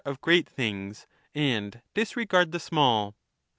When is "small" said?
2.59-3.13